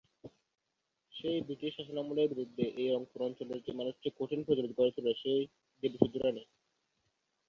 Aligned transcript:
সেই 1.13 1.39
ব্রিটিশ 1.41 1.71
শাসনামলের 1.77 2.29
বিরুদ্ধে 2.31 2.65
এই 2.81 2.89
রংপুর 2.89 3.19
অঞ্চলের 3.21 3.59
যে 3.65 3.71
মানুষটি 3.79 4.07
কঠিন 4.19 4.39
প্রতিরোধ 4.45 4.71
গড়ে 4.77 4.91
তোলে 4.95 5.13
সে 5.21 5.33
দেবী 5.83 5.97
চৌধুরাণী। 6.01 6.43